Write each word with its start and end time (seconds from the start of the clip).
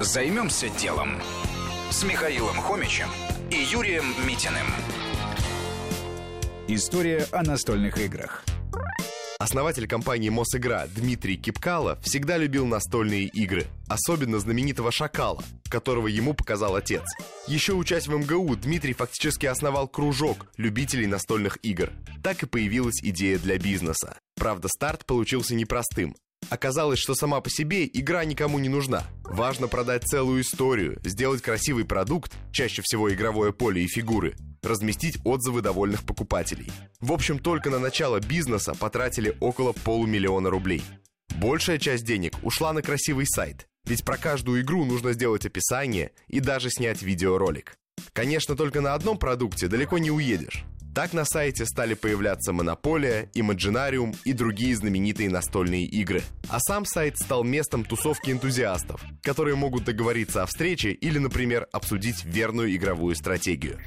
Займемся 0.00 0.68
делом 0.70 1.20
с 1.90 2.02
Михаилом 2.02 2.56
Хомичем 2.56 3.08
и 3.50 3.56
Юрием 3.56 4.06
Митиным. 4.26 4.66
История 6.66 7.26
о 7.30 7.42
настольных 7.42 7.98
играх. 7.98 8.42
Основатель 9.38 9.86
компании 9.86 10.30
Мосигра 10.30 10.88
Дмитрий 10.94 11.36
Кипкало 11.36 11.98
всегда 12.02 12.38
любил 12.38 12.64
настольные 12.66 13.24
игры, 13.24 13.66
особенно 13.88 14.38
знаменитого 14.38 14.90
«Шакала», 14.90 15.44
которого 15.68 16.06
ему 16.06 16.32
показал 16.32 16.74
отец. 16.74 17.04
Еще 17.46 17.74
учась 17.74 18.06
в 18.06 18.16
МГУ, 18.16 18.56
Дмитрий 18.56 18.94
фактически 18.94 19.46
основал 19.46 19.88
кружок 19.88 20.46
любителей 20.56 21.06
настольных 21.06 21.58
игр. 21.62 21.90
Так 22.22 22.42
и 22.42 22.46
появилась 22.46 23.02
идея 23.02 23.38
для 23.38 23.58
бизнеса. 23.58 24.18
Правда, 24.36 24.68
старт 24.68 25.04
получился 25.04 25.54
непростым. 25.54 26.14
Оказалось, 26.52 26.98
что 26.98 27.14
сама 27.14 27.40
по 27.40 27.48
себе 27.48 27.88
игра 27.90 28.26
никому 28.26 28.58
не 28.58 28.68
нужна. 28.68 29.04
Важно 29.24 29.68
продать 29.68 30.04
целую 30.04 30.42
историю, 30.42 31.00
сделать 31.02 31.40
красивый 31.40 31.86
продукт, 31.86 32.30
чаще 32.52 32.82
всего 32.82 33.10
игровое 33.10 33.54
поле 33.54 33.82
и 33.82 33.86
фигуры, 33.86 34.34
разместить 34.62 35.16
отзывы 35.24 35.62
довольных 35.62 36.04
покупателей. 36.04 36.70
В 37.00 37.10
общем, 37.14 37.38
только 37.38 37.70
на 37.70 37.78
начало 37.78 38.20
бизнеса 38.20 38.74
потратили 38.74 39.34
около 39.40 39.72
полумиллиона 39.72 40.50
рублей. 40.50 40.82
Большая 41.36 41.78
часть 41.78 42.04
денег 42.04 42.34
ушла 42.42 42.74
на 42.74 42.82
красивый 42.82 43.24
сайт, 43.26 43.66
ведь 43.86 44.04
про 44.04 44.18
каждую 44.18 44.60
игру 44.60 44.84
нужно 44.84 45.14
сделать 45.14 45.46
описание 45.46 46.10
и 46.28 46.40
даже 46.40 46.68
снять 46.68 47.00
видеоролик. 47.00 47.78
Конечно, 48.12 48.56
только 48.56 48.82
на 48.82 48.92
одном 48.92 49.16
продукте 49.16 49.68
далеко 49.68 49.96
не 49.96 50.10
уедешь. 50.10 50.66
Так 50.94 51.14
на 51.14 51.24
сайте 51.24 51.64
стали 51.64 51.94
появляться 51.94 52.52
Монополия, 52.52 53.30
Imaginarium 53.34 54.14
и 54.24 54.34
другие 54.34 54.76
знаменитые 54.76 55.30
настольные 55.30 55.86
игры. 55.86 56.22
А 56.50 56.60
сам 56.60 56.84
сайт 56.84 57.16
стал 57.16 57.44
местом 57.44 57.82
тусовки 57.82 58.30
энтузиастов, 58.30 59.02
которые 59.22 59.56
могут 59.56 59.84
договориться 59.84 60.42
о 60.42 60.46
встрече 60.46 60.90
или, 60.92 61.18
например, 61.18 61.66
обсудить 61.72 62.24
верную 62.26 62.76
игровую 62.76 63.16
стратегию. 63.16 63.78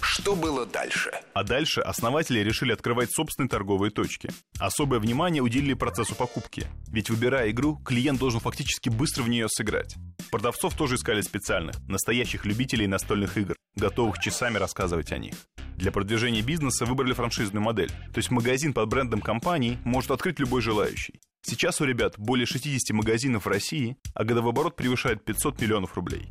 Что 0.00 0.36
было 0.36 0.64
дальше? 0.66 1.10
А 1.34 1.42
дальше 1.42 1.80
основатели 1.80 2.38
решили 2.38 2.72
открывать 2.72 3.10
собственные 3.12 3.48
торговые 3.48 3.90
точки. 3.90 4.30
Особое 4.60 5.00
внимание 5.00 5.42
уделили 5.42 5.74
процессу 5.74 6.14
покупки. 6.14 6.68
Ведь 6.92 7.10
выбирая 7.10 7.50
игру, 7.50 7.76
клиент 7.84 8.20
должен 8.20 8.38
фактически 8.38 8.88
быстро 8.88 9.24
в 9.24 9.28
нее 9.28 9.48
сыграть. 9.48 9.96
Продавцов 10.30 10.76
тоже 10.76 10.94
искали 10.94 11.22
специальных, 11.22 11.76
настоящих 11.88 12.44
любителей 12.44 12.86
настольных 12.86 13.36
игр, 13.36 13.56
готовых 13.74 14.20
часами 14.20 14.58
рассказывать 14.58 15.10
о 15.10 15.18
них. 15.18 15.34
Для 15.76 15.92
продвижения 15.92 16.42
бизнеса 16.42 16.86
выбрали 16.86 17.12
франшизную 17.12 17.62
модель, 17.62 17.90
то 17.90 18.18
есть 18.18 18.30
магазин 18.30 18.72
под 18.72 18.88
брендом 18.88 19.20
компании 19.20 19.78
может 19.84 20.10
открыть 20.10 20.38
любой 20.38 20.62
желающий. 20.62 21.20
Сейчас 21.42 21.80
у 21.80 21.84
ребят 21.84 22.14
более 22.18 22.46
60 22.46 22.90
магазинов 22.96 23.44
в 23.44 23.48
России, 23.48 23.96
а 24.14 24.24
годовой 24.24 24.50
оборот 24.50 24.74
превышает 24.74 25.24
500 25.24 25.60
миллионов 25.60 25.94
рублей. 25.94 26.28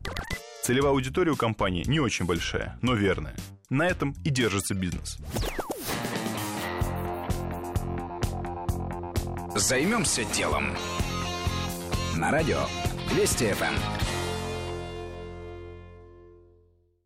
Целевая 0.64 0.92
аудитория 0.92 1.32
у 1.32 1.36
компании 1.36 1.84
не 1.86 2.00
очень 2.00 2.26
большая, 2.26 2.78
но 2.82 2.96
верная. 2.96 3.36
На 3.70 3.88
этом 3.88 4.14
и 4.26 4.30
держится 4.30 4.74
бизнес. 4.74 5.18
Займемся 9.56 10.26
делом. 10.34 10.76
На 12.16 12.32
радио 12.32 12.60
Вести 13.14 13.54
ФМ. 13.54 14.25